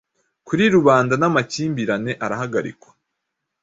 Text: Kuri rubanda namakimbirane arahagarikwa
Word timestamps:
Kuri 0.47 0.63
rubanda 0.75 1.13
namakimbirane 1.17 2.11
arahagarikwa 2.25 2.89